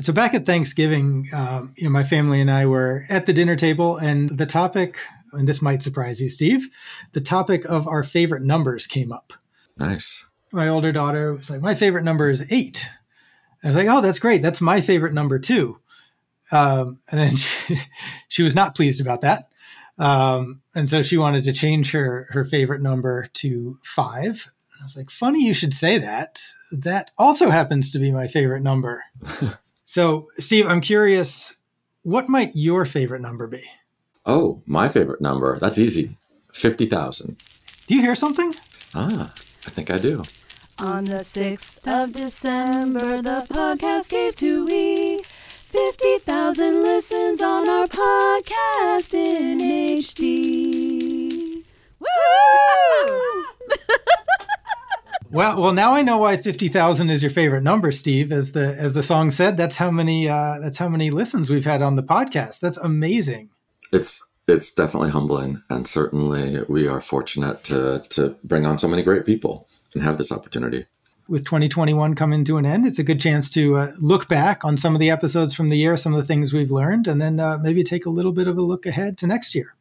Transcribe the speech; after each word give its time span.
So 0.00 0.12
back 0.12 0.32
at 0.34 0.46
Thanksgiving, 0.46 1.28
um, 1.32 1.72
you 1.76 1.84
know, 1.84 1.90
my 1.90 2.04
family 2.04 2.40
and 2.40 2.50
I 2.50 2.66
were 2.66 3.04
at 3.08 3.26
the 3.26 3.32
dinner 3.32 3.56
table, 3.56 3.96
and 3.96 4.30
the 4.30 4.46
topic, 4.46 4.96
and 5.32 5.48
this 5.48 5.60
might 5.60 5.82
surprise 5.82 6.20
you, 6.20 6.30
Steve, 6.30 6.68
the 7.12 7.20
topic 7.20 7.64
of 7.64 7.88
our 7.88 8.04
favorite 8.04 8.42
numbers 8.42 8.86
came 8.86 9.10
up. 9.10 9.32
Nice. 9.76 10.24
My 10.52 10.68
older 10.68 10.92
daughter 10.92 11.34
was 11.34 11.50
like, 11.50 11.60
"My 11.60 11.74
favorite 11.74 12.04
number 12.04 12.30
is 12.30 12.50
eight. 12.52 12.88
I 13.62 13.66
was 13.66 13.76
like, 13.76 13.88
"Oh, 13.88 14.00
that's 14.00 14.20
great. 14.20 14.40
That's 14.40 14.60
my 14.60 14.80
favorite 14.80 15.14
number 15.14 15.38
too." 15.38 15.80
Um, 16.52 17.00
and 17.10 17.20
then 17.20 17.36
she, 17.36 17.78
she, 18.28 18.42
was 18.42 18.54
not 18.54 18.76
pleased 18.76 19.00
about 19.00 19.22
that, 19.22 19.50
um, 19.98 20.62
and 20.76 20.88
so 20.88 21.02
she 21.02 21.18
wanted 21.18 21.42
to 21.44 21.52
change 21.52 21.90
her 21.90 22.28
her 22.30 22.44
favorite 22.44 22.82
number 22.82 23.26
to 23.34 23.78
five. 23.82 24.46
I 24.80 24.84
was 24.84 24.96
like, 24.96 25.10
"Funny 25.10 25.44
you 25.44 25.54
should 25.54 25.74
say 25.74 25.98
that. 25.98 26.40
That 26.70 27.10
also 27.18 27.50
happens 27.50 27.90
to 27.90 27.98
be 27.98 28.12
my 28.12 28.28
favorite 28.28 28.62
number." 28.62 29.02
So, 29.90 30.26
Steve, 30.36 30.66
I'm 30.66 30.82
curious, 30.82 31.56
what 32.02 32.28
might 32.28 32.50
your 32.54 32.84
favorite 32.84 33.22
number 33.22 33.46
be? 33.46 33.64
Oh, 34.26 34.62
my 34.66 34.86
favorite 34.86 35.22
number. 35.22 35.58
That's 35.58 35.78
easy. 35.78 36.10
50,000. 36.52 37.34
Do 37.88 37.94
you 37.94 38.02
hear 38.02 38.14
something? 38.14 38.52
Ah, 38.94 39.08
I 39.08 39.70
think 39.72 39.90
I 39.90 39.96
do. 39.96 40.18
On 40.84 41.04
the 41.04 41.24
6th 41.24 41.86
of 41.88 42.12
December, 42.12 43.22
the 43.22 43.46
podcast 43.48 44.10
gave 44.10 44.36
to 44.36 44.66
we 44.66 45.22
50,000 45.22 46.82
listens 46.82 47.42
on 47.42 47.66
our 47.66 47.86
podcast 47.86 49.14
in 49.14 49.58
HD. 49.58 50.97
Well, 55.30 55.60
well, 55.60 55.72
now 55.72 55.92
I 55.92 56.02
know 56.02 56.18
why 56.18 56.38
fifty 56.38 56.68
thousand 56.68 57.10
is 57.10 57.22
your 57.22 57.30
favorite 57.30 57.62
number, 57.62 57.92
Steve. 57.92 58.32
As 58.32 58.52
the 58.52 58.74
as 58.78 58.94
the 58.94 59.02
song 59.02 59.30
said, 59.30 59.56
that's 59.58 59.76
how 59.76 59.90
many 59.90 60.28
uh, 60.28 60.58
that's 60.58 60.78
how 60.78 60.88
many 60.88 61.10
listens 61.10 61.50
we've 61.50 61.66
had 61.66 61.82
on 61.82 61.96
the 61.96 62.02
podcast. 62.02 62.60
That's 62.60 62.78
amazing. 62.78 63.50
It's 63.92 64.22
it's 64.46 64.72
definitely 64.72 65.10
humbling, 65.10 65.62
and 65.68 65.86
certainly 65.86 66.62
we 66.68 66.88
are 66.88 67.02
fortunate 67.02 67.62
to 67.64 68.02
to 68.10 68.36
bring 68.42 68.64
on 68.64 68.78
so 68.78 68.88
many 68.88 69.02
great 69.02 69.26
people 69.26 69.68
and 69.94 70.02
have 70.02 70.16
this 70.16 70.32
opportunity. 70.32 70.86
With 71.28 71.44
2021 71.44 72.14
coming 72.14 72.42
to 72.44 72.56
an 72.56 72.64
end, 72.64 72.86
it's 72.86 72.98
a 72.98 73.04
good 73.04 73.20
chance 73.20 73.50
to 73.50 73.76
uh, 73.76 73.92
look 74.00 74.28
back 74.28 74.64
on 74.64 74.78
some 74.78 74.94
of 74.94 75.00
the 75.00 75.10
episodes 75.10 75.52
from 75.52 75.68
the 75.68 75.76
year, 75.76 75.98
some 75.98 76.14
of 76.14 76.20
the 76.22 76.26
things 76.26 76.54
we've 76.54 76.70
learned, 76.70 77.06
and 77.06 77.20
then 77.20 77.38
uh, 77.38 77.58
maybe 77.60 77.84
take 77.84 78.06
a 78.06 78.10
little 78.10 78.32
bit 78.32 78.48
of 78.48 78.56
a 78.56 78.62
look 78.62 78.86
ahead 78.86 79.18
to 79.18 79.26
next 79.26 79.54
year. 79.54 79.74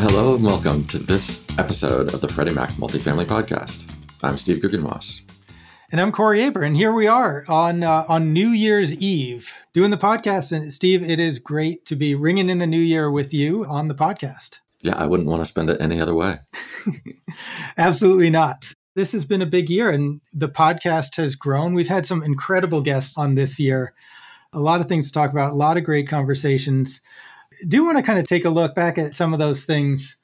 Hello 0.00 0.36
and 0.36 0.44
welcome 0.44 0.84
to 0.84 0.98
this 1.00 1.42
episode 1.58 2.14
of 2.14 2.20
the 2.20 2.28
Freddie 2.28 2.54
Mac 2.54 2.70
Multifamily 2.74 3.26
Podcast. 3.26 3.92
I'm 4.22 4.36
Steve 4.36 4.62
Guggenmos. 4.62 5.22
And 5.90 6.00
I'm 6.00 6.12
Corey 6.12 6.40
Aber, 6.44 6.62
and 6.62 6.76
here 6.76 6.92
we 6.92 7.08
are 7.08 7.44
on 7.48 7.82
uh, 7.82 8.04
on 8.06 8.32
New 8.32 8.50
Year's 8.50 8.94
Eve 8.94 9.52
doing 9.72 9.90
the 9.90 9.96
podcast. 9.96 10.52
And 10.52 10.72
Steve, 10.72 11.02
it 11.02 11.18
is 11.18 11.40
great 11.40 11.84
to 11.86 11.96
be 11.96 12.14
ringing 12.14 12.48
in 12.48 12.58
the 12.58 12.66
new 12.66 12.78
year 12.78 13.10
with 13.10 13.34
you 13.34 13.64
on 13.64 13.88
the 13.88 13.94
podcast. 13.96 14.58
Yeah, 14.82 14.94
I 14.94 15.06
wouldn't 15.06 15.28
want 15.28 15.40
to 15.40 15.44
spend 15.44 15.68
it 15.68 15.80
any 15.80 16.00
other 16.00 16.14
way. 16.14 16.36
Absolutely 17.76 18.30
not. 18.30 18.72
This 18.94 19.10
has 19.10 19.24
been 19.24 19.42
a 19.42 19.46
big 19.46 19.68
year, 19.68 19.90
and 19.90 20.20
the 20.32 20.48
podcast 20.48 21.16
has 21.16 21.34
grown. 21.34 21.74
We've 21.74 21.88
had 21.88 22.06
some 22.06 22.22
incredible 22.22 22.82
guests 22.82 23.18
on 23.18 23.34
this 23.34 23.58
year, 23.58 23.94
a 24.52 24.60
lot 24.60 24.80
of 24.80 24.86
things 24.86 25.08
to 25.08 25.12
talk 25.12 25.32
about, 25.32 25.50
a 25.50 25.56
lot 25.56 25.76
of 25.76 25.82
great 25.82 26.08
conversations 26.08 27.00
do 27.66 27.84
want 27.84 27.96
to 27.96 28.02
kind 28.02 28.18
of 28.18 28.26
take 28.26 28.44
a 28.44 28.50
look 28.50 28.74
back 28.74 28.98
at 28.98 29.14
some 29.14 29.32
of 29.32 29.38
those 29.38 29.64
things 29.64 30.16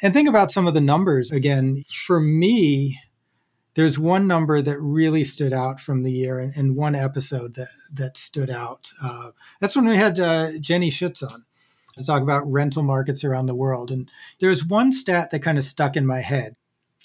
and 0.00 0.12
think 0.12 0.28
about 0.28 0.50
some 0.50 0.66
of 0.66 0.74
the 0.74 0.80
numbers 0.80 1.30
again. 1.30 1.84
For 1.88 2.20
me, 2.20 3.00
there's 3.74 3.98
one 3.98 4.26
number 4.26 4.60
that 4.62 4.80
really 4.80 5.24
stood 5.24 5.52
out 5.52 5.80
from 5.80 6.02
the 6.02 6.12
year 6.12 6.38
and, 6.38 6.54
and 6.56 6.76
one 6.76 6.94
episode 6.94 7.54
that, 7.54 7.68
that 7.92 8.16
stood 8.16 8.50
out. 8.50 8.92
Uh, 9.02 9.30
that's 9.60 9.76
when 9.76 9.86
we 9.86 9.96
had 9.96 10.18
uh, 10.18 10.58
Jenny 10.58 10.90
Schuetz 10.90 11.22
on 11.22 11.44
to 11.96 12.04
talk 12.04 12.22
about 12.22 12.50
rental 12.50 12.82
markets 12.82 13.24
around 13.24 13.46
the 13.46 13.54
world. 13.54 13.90
And 13.90 14.10
there's 14.40 14.64
one 14.64 14.92
stat 14.92 15.30
that 15.30 15.42
kind 15.42 15.58
of 15.58 15.64
stuck 15.64 15.96
in 15.96 16.06
my 16.06 16.20
head, 16.20 16.56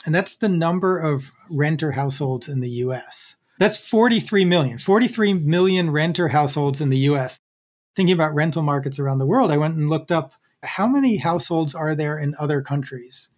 and 0.06 0.14
that's 0.14 0.36
the 0.36 0.50
number 0.50 1.00
of 1.00 1.32
renter 1.50 1.92
households 1.92 2.48
in 2.48 2.60
the 2.60 2.70
US. 2.70 3.36
That's 3.60 3.78
43 3.78 4.46
million, 4.46 4.80
43 4.80 5.34
million 5.36 5.92
renter 5.92 6.30
households 6.30 6.82
in 6.82 6.90
the 6.90 6.98
US 7.10 7.40
thinking 7.96 8.14
about 8.14 8.34
rental 8.34 8.64
markets 8.64 9.00
around 9.00 9.20
the 9.20 9.26
world, 9.26 9.52
I 9.52 9.58
went 9.58 9.76
and 9.76 9.90
looked 9.90 10.12
up 10.12 10.34
how 10.64 10.88
many 10.88 11.18
households 11.18 11.76
are 11.76 11.96
there 11.96 12.18
in 12.18 12.36
other 12.40 12.62
countries. 12.62 13.30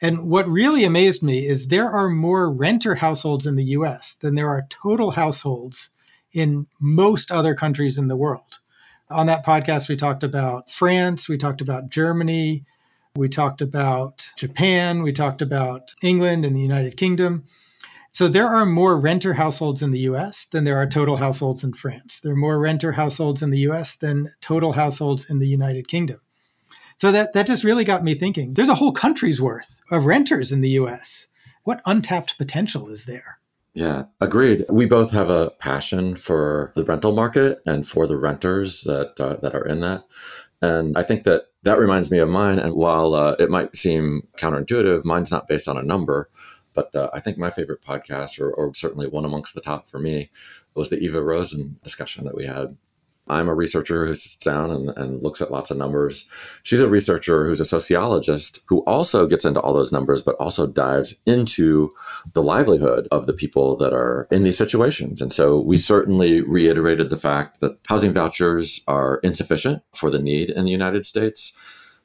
And 0.00 0.28
what 0.28 0.48
really 0.48 0.84
amazed 0.84 1.22
me 1.22 1.46
is 1.46 1.68
there 1.68 1.90
are 1.90 2.08
more 2.08 2.50
renter 2.50 2.96
households 2.96 3.46
in 3.46 3.56
the 3.56 3.64
US 3.64 4.16
than 4.16 4.34
there 4.34 4.48
are 4.48 4.66
total 4.68 5.12
households 5.12 5.90
in 6.32 6.66
most 6.80 7.30
other 7.30 7.54
countries 7.54 7.96
in 7.96 8.08
the 8.08 8.16
world. 8.16 8.58
On 9.10 9.26
that 9.26 9.46
podcast, 9.46 9.88
we 9.88 9.96
talked 9.96 10.24
about 10.24 10.70
France, 10.70 11.28
we 11.28 11.38
talked 11.38 11.60
about 11.60 11.90
Germany, 11.90 12.64
we 13.16 13.28
talked 13.28 13.60
about 13.60 14.28
Japan, 14.36 15.02
we 15.02 15.12
talked 15.12 15.40
about 15.40 15.94
England 16.02 16.44
and 16.44 16.56
the 16.56 16.60
United 16.60 16.96
Kingdom. 16.96 17.44
So 18.14 18.28
there 18.28 18.46
are 18.46 18.64
more 18.64 18.96
renter 18.96 19.34
households 19.34 19.82
in 19.82 19.90
the 19.90 19.98
US 20.10 20.46
than 20.46 20.62
there 20.62 20.76
are 20.76 20.86
total 20.86 21.16
households 21.16 21.64
in 21.64 21.72
France. 21.72 22.20
There 22.20 22.32
are 22.32 22.36
more 22.36 22.60
renter 22.60 22.92
households 22.92 23.42
in 23.42 23.50
the 23.50 23.58
US 23.70 23.96
than 23.96 24.30
total 24.40 24.74
households 24.74 25.28
in 25.28 25.40
the 25.40 25.48
United 25.48 25.88
Kingdom. 25.88 26.20
So 26.94 27.10
that, 27.10 27.32
that 27.32 27.48
just 27.48 27.64
really 27.64 27.82
got 27.82 28.04
me 28.04 28.14
thinking. 28.14 28.54
There's 28.54 28.68
a 28.68 28.76
whole 28.76 28.92
country's 28.92 29.42
worth 29.42 29.80
of 29.90 30.06
renters 30.06 30.52
in 30.52 30.60
the 30.60 30.68
US. 30.80 31.26
What 31.64 31.82
untapped 31.86 32.38
potential 32.38 32.88
is 32.88 33.06
there? 33.06 33.40
Yeah, 33.74 34.04
agreed. 34.20 34.64
We 34.70 34.86
both 34.86 35.10
have 35.10 35.28
a 35.28 35.50
passion 35.58 36.14
for 36.14 36.72
the 36.76 36.84
rental 36.84 37.16
market 37.16 37.58
and 37.66 37.84
for 37.84 38.06
the 38.06 38.16
renters 38.16 38.82
that 38.82 39.20
uh, 39.20 39.38
that 39.42 39.56
are 39.56 39.66
in 39.66 39.80
that. 39.80 40.04
And 40.62 40.96
I 40.96 41.02
think 41.02 41.24
that 41.24 41.46
that 41.64 41.80
reminds 41.80 42.12
me 42.12 42.18
of 42.18 42.28
mine. 42.28 42.60
And 42.60 42.74
while 42.74 43.12
uh, 43.14 43.34
it 43.40 43.50
might 43.50 43.76
seem 43.76 44.28
counterintuitive, 44.38 45.04
mine's 45.04 45.32
not 45.32 45.48
based 45.48 45.66
on 45.66 45.76
a 45.76 45.82
number. 45.82 46.30
But 46.74 46.94
uh, 46.94 47.10
I 47.12 47.20
think 47.20 47.38
my 47.38 47.50
favorite 47.50 47.82
podcast, 47.82 48.40
or, 48.40 48.52
or, 48.52 48.74
certainly 48.74 49.06
one 49.06 49.24
amongst 49.24 49.54
the 49.54 49.60
top 49.60 49.88
for 49.88 49.98
me, 49.98 50.30
was 50.74 50.90
the 50.90 50.98
Eva 50.98 51.22
Rosen 51.22 51.78
discussion 51.82 52.24
that 52.24 52.36
we 52.36 52.46
had. 52.46 52.76
I'm 53.26 53.48
a 53.48 53.54
researcher 53.54 54.06
who 54.06 54.14
sits 54.14 54.36
down 54.36 54.70
and, 54.70 54.90
and 54.98 55.22
looks 55.22 55.40
at 55.40 55.50
lots 55.50 55.70
of 55.70 55.78
numbers. 55.78 56.28
She's 56.62 56.80
a 56.80 56.88
researcher 56.88 57.46
who's 57.46 57.60
a 57.60 57.64
sociologist 57.64 58.60
who 58.68 58.80
also 58.80 59.26
gets 59.26 59.46
into 59.46 59.60
all 59.60 59.72
those 59.72 59.92
numbers, 59.92 60.20
but 60.20 60.36
also 60.36 60.66
dives 60.66 61.22
into 61.24 61.90
the 62.34 62.42
livelihood 62.42 63.08
of 63.10 63.26
the 63.26 63.32
people 63.32 63.76
that 63.78 63.94
are 63.94 64.28
in 64.30 64.44
these 64.44 64.58
situations. 64.58 65.22
And 65.22 65.32
so 65.32 65.58
we 65.58 65.78
certainly 65.78 66.42
reiterated 66.42 67.08
the 67.08 67.16
fact 67.16 67.60
that 67.60 67.78
housing 67.88 68.12
vouchers 68.12 68.82
are 68.86 69.20
insufficient 69.22 69.82
for 69.94 70.10
the 70.10 70.18
need 70.18 70.50
in 70.50 70.66
the 70.66 70.72
United 70.72 71.06
States 71.06 71.56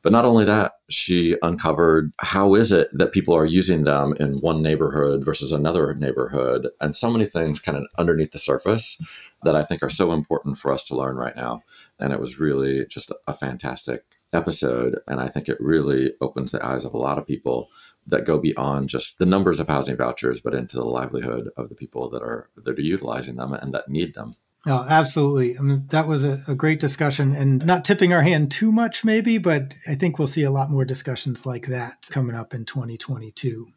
but 0.01 0.11
not 0.11 0.25
only 0.25 0.45
that, 0.45 0.73
she 0.89 1.35
uncovered 1.41 2.11
how 2.19 2.55
is 2.55 2.71
it 2.71 2.89
that 2.93 3.11
people 3.11 3.35
are 3.35 3.45
using 3.45 3.83
them 3.83 4.13
in 4.19 4.37
one 4.37 4.61
neighborhood 4.61 5.23
versus 5.25 5.51
another 5.51 5.93
neighborhood, 5.93 6.67
and 6.79 6.95
so 6.95 7.11
many 7.11 7.25
things 7.25 7.59
kind 7.59 7.77
of 7.77 7.85
underneath 7.97 8.31
the 8.31 8.37
surface 8.37 9.01
that 9.43 9.55
I 9.55 9.63
think 9.63 9.83
are 9.83 9.89
so 9.89 10.11
important 10.13 10.57
for 10.57 10.71
us 10.71 10.83
to 10.85 10.95
learn 10.95 11.15
right 11.15 11.35
now. 11.35 11.61
And 11.99 12.13
it 12.13 12.19
was 12.19 12.39
really 12.39 12.85
just 12.85 13.11
a 13.27 13.33
fantastic 13.33 14.03
episode, 14.33 14.99
and 15.07 15.19
I 15.19 15.27
think 15.27 15.49
it 15.49 15.59
really 15.59 16.13
opens 16.21 16.51
the 16.51 16.65
eyes 16.65 16.85
of 16.85 16.93
a 16.93 16.97
lot 16.97 17.17
of 17.17 17.27
people 17.27 17.69
that 18.07 18.25
go 18.25 18.39
beyond 18.39 18.89
just 18.89 19.19
the 19.19 19.25
numbers 19.25 19.59
of 19.59 19.67
housing 19.67 19.97
vouchers, 19.97 20.39
but 20.39 20.55
into 20.55 20.77
the 20.77 20.83
livelihood 20.85 21.49
of 21.57 21.69
the 21.69 21.75
people 21.75 22.09
that 22.09 22.21
are 22.21 22.49
that 22.55 22.77
are 22.77 22.81
utilizing 22.81 23.35
them 23.35 23.53
and 23.53 23.73
that 23.73 23.89
need 23.89 24.13
them. 24.13 24.33
Oh, 24.65 24.85
absolutely. 24.89 25.57
I 25.57 25.61
mean, 25.61 25.85
that 25.87 26.07
was 26.07 26.23
a, 26.25 26.43
a, 26.47 26.53
great 26.53 26.81
discussion 26.81 27.33
and 27.33 27.65
not 27.65 27.85
tipping 27.85 28.11
our 28.11 28.21
hand 28.21 28.51
too 28.51 28.73
much, 28.73 29.05
maybe, 29.05 29.37
but 29.37 29.73
I 29.87 29.95
think 29.95 30.19
we'll 30.19 30.27
see 30.27 30.43
a 30.43 30.51
lot 30.51 30.69
more 30.69 30.83
discussions 30.83 31.45
like 31.45 31.67
that 31.67 32.09
coming 32.11 32.35
up 32.35 32.53
in 32.53 32.65
2022. 32.65 33.67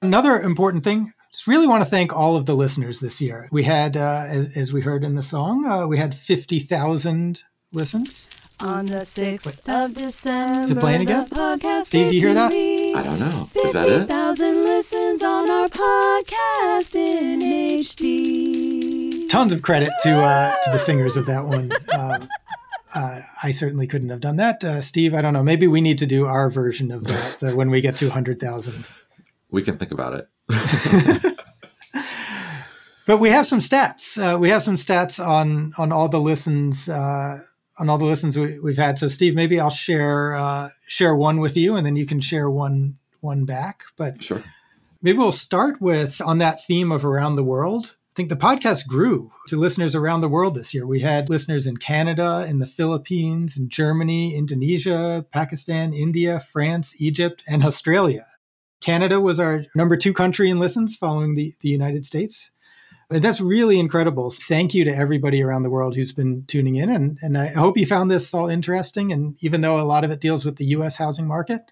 Another 0.00 0.40
important 0.40 0.84
thing, 0.84 1.12
just 1.32 1.48
really 1.48 1.66
want 1.66 1.82
to 1.82 1.90
thank 1.90 2.12
all 2.14 2.36
of 2.36 2.46
the 2.46 2.54
listeners 2.54 3.00
this 3.00 3.20
year. 3.20 3.48
We 3.50 3.64
had, 3.64 3.96
uh, 3.96 4.24
as, 4.28 4.56
as, 4.56 4.72
we 4.72 4.82
heard 4.82 5.02
in 5.02 5.16
the 5.16 5.22
song, 5.22 5.66
uh, 5.66 5.86
we 5.86 5.98
had 5.98 6.14
50,000 6.14 7.42
listens. 7.72 8.56
On 8.64 8.86
the 8.86 9.02
6th 9.02 9.84
of 9.84 9.94
December, 9.94 10.60
Is 10.60 10.70
it 10.70 10.78
playing 10.78 11.02
again? 11.02 11.24
Podcast 11.26 11.86
Steve, 11.86 12.10
do 12.10 12.14
you 12.14 12.20
hear 12.20 12.34
that? 12.34 12.52
I 12.52 13.02
don't 13.02 13.18
know. 13.18 13.26
Is 13.26 13.72
that 13.72 13.88
it? 13.88 14.06
50,000 14.06 14.62
listens 14.62 15.24
on 15.24 15.50
our 15.50 15.68
podcast 15.68 16.94
in 16.94 17.40
HD. 17.40 18.91
Tons 19.32 19.50
of 19.50 19.62
credit 19.62 19.90
to 20.02 20.10
uh, 20.10 20.54
to 20.62 20.70
the 20.70 20.78
singers 20.78 21.16
of 21.16 21.24
that 21.24 21.46
one. 21.46 21.72
Um, 21.90 22.28
uh, 22.94 23.22
I 23.42 23.50
certainly 23.50 23.86
couldn't 23.86 24.10
have 24.10 24.20
done 24.20 24.36
that. 24.36 24.62
Uh, 24.62 24.82
Steve, 24.82 25.14
I 25.14 25.22
don't 25.22 25.32
know. 25.32 25.42
Maybe 25.42 25.66
we 25.66 25.80
need 25.80 25.96
to 26.00 26.06
do 26.06 26.26
our 26.26 26.50
version 26.50 26.92
of 26.92 27.04
that 27.04 27.42
uh, 27.42 27.56
when 27.56 27.70
we 27.70 27.80
get 27.80 27.96
to 27.96 28.08
100,000. 28.08 28.90
We 29.50 29.62
can 29.62 29.78
think 29.78 29.90
about 29.90 30.12
it. 30.12 30.28
but 33.06 33.20
we 33.20 33.30
have 33.30 33.46
some 33.46 33.60
stats. 33.60 34.18
Uh, 34.18 34.38
we 34.38 34.50
have 34.50 34.62
some 34.62 34.76
stats 34.76 35.18
on 35.18 35.72
on 35.78 35.92
all 35.92 36.10
the 36.10 36.20
listens 36.20 36.90
uh, 36.90 37.38
on 37.78 37.88
all 37.88 37.96
the 37.96 38.04
listens 38.04 38.36
we, 38.36 38.58
have 38.66 38.76
had. 38.76 38.98
So, 38.98 39.08
Steve, 39.08 39.34
maybe 39.34 39.58
I'll 39.58 39.70
share 39.70 40.36
uh, 40.36 40.68
share 40.86 41.16
one 41.16 41.40
with 41.40 41.56
you, 41.56 41.74
and 41.76 41.86
then 41.86 41.96
you 41.96 42.04
can 42.04 42.20
share 42.20 42.50
one 42.50 42.98
one 43.20 43.46
back. 43.46 43.84
But 43.96 44.22
sure. 44.22 44.44
Maybe 45.00 45.16
we'll 45.16 45.32
start 45.32 45.80
with 45.80 46.20
on 46.20 46.36
that 46.36 46.66
theme 46.66 46.92
of 46.92 47.06
around 47.06 47.36
the 47.36 47.44
world. 47.44 47.96
I 48.12 48.14
think 48.14 48.28
the 48.28 48.36
podcast 48.36 48.86
grew 48.86 49.30
to 49.48 49.56
listeners 49.56 49.94
around 49.94 50.20
the 50.20 50.28
world 50.28 50.54
this 50.54 50.74
year. 50.74 50.86
We 50.86 51.00
had 51.00 51.30
listeners 51.30 51.66
in 51.66 51.78
Canada, 51.78 52.44
in 52.46 52.58
the 52.58 52.66
Philippines, 52.66 53.56
in 53.56 53.70
Germany, 53.70 54.36
Indonesia, 54.36 55.24
Pakistan, 55.32 55.94
India, 55.94 56.38
France, 56.38 56.94
Egypt, 57.00 57.42
and 57.48 57.64
Australia. 57.64 58.26
Canada 58.82 59.18
was 59.18 59.40
our 59.40 59.64
number 59.74 59.96
two 59.96 60.12
country 60.12 60.50
in 60.50 60.58
listens 60.58 60.94
following 60.94 61.36
the, 61.36 61.54
the 61.62 61.70
United 61.70 62.04
States. 62.04 62.50
And 63.08 63.24
that's 63.24 63.40
really 63.40 63.80
incredible. 63.80 64.28
Thank 64.28 64.74
you 64.74 64.84
to 64.84 64.94
everybody 64.94 65.42
around 65.42 65.62
the 65.62 65.70
world 65.70 65.96
who's 65.96 66.12
been 66.12 66.44
tuning 66.44 66.74
in. 66.76 66.90
And, 66.90 67.16
and 67.22 67.38
I 67.38 67.46
hope 67.48 67.78
you 67.78 67.86
found 67.86 68.10
this 68.10 68.34
all 68.34 68.46
interesting. 68.46 69.10
And 69.10 69.42
even 69.42 69.62
though 69.62 69.80
a 69.80 69.88
lot 69.88 70.04
of 70.04 70.10
it 70.10 70.20
deals 70.20 70.44
with 70.44 70.56
the 70.56 70.66
US 70.66 70.96
housing 70.96 71.26
market, 71.26 71.62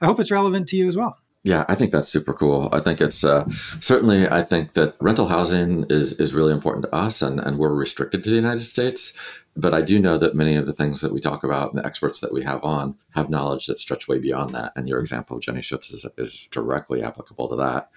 I 0.00 0.06
hope 0.06 0.20
it's 0.20 0.30
relevant 0.30 0.68
to 0.68 0.76
you 0.76 0.86
as 0.86 0.96
well. 0.96 1.16
Yeah, 1.42 1.64
I 1.68 1.74
think 1.74 1.90
that's 1.90 2.08
super 2.08 2.34
cool. 2.34 2.68
I 2.70 2.80
think 2.80 3.00
it's 3.00 3.24
uh, 3.24 3.48
certainly, 3.80 4.28
I 4.28 4.42
think 4.42 4.74
that 4.74 4.94
rental 5.00 5.26
housing 5.26 5.86
is, 5.88 6.20
is 6.20 6.34
really 6.34 6.52
important 6.52 6.84
to 6.84 6.94
us 6.94 7.22
and, 7.22 7.40
and 7.40 7.58
we're 7.58 7.72
restricted 7.72 8.22
to 8.24 8.30
the 8.30 8.36
United 8.36 8.60
States. 8.60 9.14
But 9.56 9.72
I 9.72 9.80
do 9.80 9.98
know 9.98 10.18
that 10.18 10.34
many 10.34 10.56
of 10.56 10.66
the 10.66 10.72
things 10.72 11.00
that 11.00 11.12
we 11.12 11.20
talk 11.20 11.42
about 11.42 11.72
and 11.72 11.82
the 11.82 11.86
experts 11.86 12.20
that 12.20 12.32
we 12.32 12.44
have 12.44 12.62
on 12.62 12.94
have 13.14 13.30
knowledge 13.30 13.66
that 13.66 13.78
stretch 13.78 14.06
way 14.06 14.18
beyond 14.18 14.50
that. 14.50 14.72
And 14.76 14.86
your 14.86 15.00
example 15.00 15.38
Jenny 15.38 15.60
Schuetz, 15.60 15.92
is, 15.92 16.06
is 16.18 16.46
directly 16.52 17.02
applicable 17.02 17.48
to 17.48 17.56
that. 17.56 17.90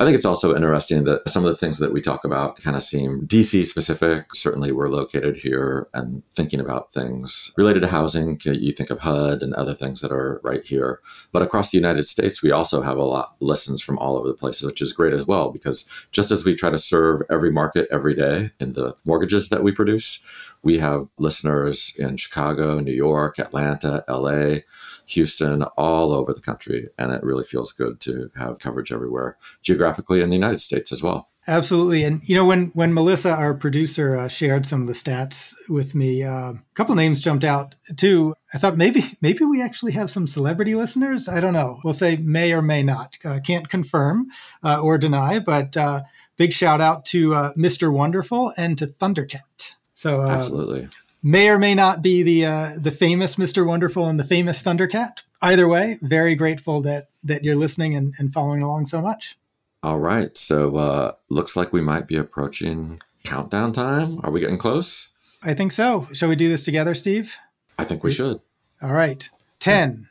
I 0.00 0.04
think 0.06 0.16
it's 0.16 0.24
also 0.24 0.56
interesting 0.56 1.04
that 1.04 1.28
some 1.28 1.44
of 1.44 1.50
the 1.50 1.58
things 1.58 1.78
that 1.78 1.92
we 1.92 2.00
talk 2.00 2.24
about 2.24 2.56
kind 2.56 2.74
of 2.74 2.82
seem 2.82 3.26
DC 3.26 3.66
specific. 3.66 4.34
Certainly, 4.34 4.72
we're 4.72 4.88
located 4.88 5.36
here 5.36 5.88
and 5.92 6.24
thinking 6.32 6.58
about 6.58 6.90
things 6.94 7.52
related 7.58 7.80
to 7.80 7.88
housing. 7.88 8.40
You 8.42 8.72
think 8.72 8.88
of 8.88 9.00
HUD 9.00 9.42
and 9.42 9.52
other 9.52 9.74
things 9.74 10.00
that 10.00 10.10
are 10.10 10.40
right 10.42 10.66
here. 10.66 11.00
But 11.32 11.42
across 11.42 11.70
the 11.70 11.76
United 11.76 12.04
States, 12.04 12.42
we 12.42 12.50
also 12.50 12.80
have 12.80 12.96
a 12.96 13.04
lot 13.04 13.36
listens 13.40 13.82
from 13.82 13.98
all 13.98 14.16
over 14.16 14.26
the 14.26 14.32
places, 14.32 14.62
which 14.62 14.80
is 14.80 14.94
great 14.94 15.12
as 15.12 15.26
well, 15.26 15.50
because 15.50 15.86
just 16.12 16.30
as 16.30 16.46
we 16.46 16.54
try 16.54 16.70
to 16.70 16.78
serve 16.78 17.20
every 17.30 17.52
market 17.52 17.86
every 17.92 18.14
day 18.14 18.52
in 18.58 18.72
the 18.72 18.96
mortgages 19.04 19.50
that 19.50 19.62
we 19.62 19.70
produce, 19.70 20.24
we 20.62 20.78
have 20.78 21.10
listeners 21.18 21.94
in 21.98 22.16
Chicago, 22.16 22.80
New 22.80 22.94
York, 22.94 23.38
Atlanta, 23.38 24.02
LA, 24.08 24.60
Houston, 25.10 25.62
all 25.76 26.12
over 26.12 26.32
the 26.32 26.40
country. 26.40 26.88
And 26.98 27.12
it 27.12 27.22
really 27.22 27.44
feels 27.44 27.72
good 27.72 28.00
to 28.00 28.30
have 28.36 28.58
coverage 28.58 28.92
everywhere 28.92 29.36
geographically 29.62 30.20
in 30.20 30.30
the 30.30 30.36
United 30.36 30.60
States 30.60 30.92
as 30.92 31.02
well. 31.02 31.28
Absolutely. 31.46 32.04
And, 32.04 32.20
you 32.28 32.34
know, 32.34 32.44
when, 32.44 32.66
when 32.74 32.92
Melissa, 32.92 33.30
our 33.30 33.54
producer, 33.54 34.16
uh, 34.16 34.28
shared 34.28 34.66
some 34.66 34.82
of 34.82 34.86
the 34.86 34.92
stats 34.92 35.54
with 35.68 35.94
me, 35.94 36.22
uh, 36.22 36.52
a 36.52 36.62
couple 36.74 36.94
names 36.94 37.22
jumped 37.22 37.44
out 37.44 37.74
too. 37.96 38.34
I 38.52 38.58
thought 38.58 38.76
maybe, 38.76 39.16
maybe 39.20 39.44
we 39.44 39.62
actually 39.62 39.92
have 39.92 40.10
some 40.10 40.26
celebrity 40.26 40.74
listeners. 40.74 41.28
I 41.28 41.40
don't 41.40 41.54
know. 41.54 41.80
We'll 41.82 41.94
say 41.94 42.16
may 42.16 42.52
or 42.52 42.62
may 42.62 42.82
not. 42.82 43.16
Uh, 43.24 43.40
can't 43.44 43.68
confirm 43.68 44.28
uh, 44.62 44.80
or 44.80 44.98
deny, 44.98 45.38
but 45.38 45.76
uh, 45.76 46.02
big 46.36 46.52
shout 46.52 46.80
out 46.80 47.04
to 47.06 47.34
uh, 47.34 47.52
Mr. 47.54 47.92
Wonderful 47.92 48.52
and 48.56 48.78
to 48.78 48.86
Thundercat. 48.86 49.74
So 49.94 50.22
absolutely, 50.22 50.88
may 51.22 51.48
or 51.48 51.58
may 51.58 51.74
not 51.74 52.02
be 52.02 52.22
the 52.22 52.46
uh, 52.46 52.72
the 52.78 52.90
famous 52.90 53.36
Mr. 53.36 53.66
Wonderful 53.66 54.06
and 54.06 54.18
the 54.18 54.24
famous 54.24 54.62
Thundercat. 54.62 55.22
Either 55.42 55.68
way, 55.68 55.98
very 56.02 56.34
grateful 56.34 56.80
that 56.82 57.08
that 57.24 57.44
you're 57.44 57.56
listening 57.56 57.94
and, 57.94 58.14
and 58.18 58.32
following 58.32 58.62
along 58.62 58.86
so 58.86 59.00
much. 59.00 59.36
All 59.82 59.98
right, 59.98 60.36
so 60.36 60.76
uh, 60.76 61.12
looks 61.30 61.56
like 61.56 61.72
we 61.72 61.80
might 61.80 62.06
be 62.06 62.16
approaching 62.16 63.00
countdown 63.24 63.72
time. 63.72 64.20
Are 64.22 64.30
we 64.30 64.40
getting 64.40 64.58
close? 64.58 65.08
I 65.42 65.54
think 65.54 65.72
so. 65.72 66.06
Shall 66.12 66.28
we 66.28 66.36
do 66.36 66.48
this 66.48 66.64
together, 66.64 66.94
Steve? 66.94 67.36
I 67.78 67.84
think 67.84 68.04
we 68.04 68.12
should. 68.12 68.40
All 68.82 68.92
right. 68.92 69.28
10, 69.60 70.08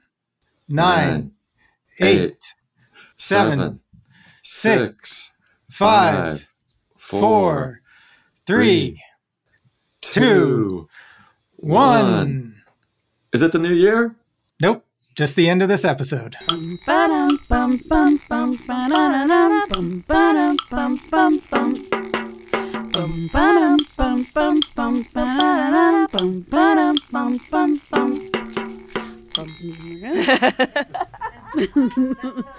9, 0.69 1.07
Nine, 1.07 1.31
8, 1.99 2.07
eight 2.07 2.53
7, 3.15 3.59
seven 3.59 3.79
6, 4.43 5.31
5, 5.69 6.47
4, 6.97 7.81
3, 10.01 10.23
2, 10.23 10.89
one. 11.57 12.61
Is 13.33 13.41
it 13.41 13.51
the 13.51 13.59
new 13.59 13.73
year? 13.73 14.15
Nope. 14.61 14.85
Just 15.15 15.35
the 15.35 15.49
end 15.49 15.61
of 15.61 15.67
this 15.67 15.83
episode. 15.83 16.37